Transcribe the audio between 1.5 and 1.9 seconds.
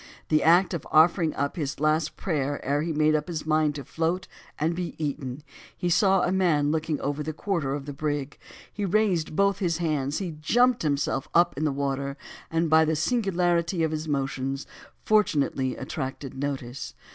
his